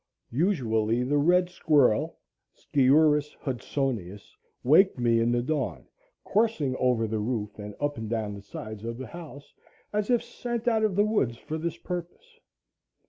Usually 0.33 1.03
the 1.03 1.19
red 1.19 1.51
squirrel 1.51 2.17
(Sciurus 2.55 3.35
Hudsonius) 3.37 4.35
waked 4.63 4.97
me 4.97 5.19
in 5.19 5.31
the 5.31 5.43
dawn, 5.43 5.85
coursing 6.23 6.75
over 6.77 7.05
the 7.05 7.19
roof 7.19 7.59
and 7.59 7.75
up 7.79 7.97
and 7.99 8.09
down 8.09 8.33
the 8.33 8.41
sides 8.41 8.83
of 8.83 8.97
the 8.97 9.05
house, 9.05 9.53
as 9.93 10.09
if 10.09 10.23
sent 10.23 10.67
out 10.67 10.83
of 10.83 10.95
the 10.95 11.05
woods 11.05 11.37
for 11.37 11.59
this 11.59 11.77
purpose. 11.77 12.39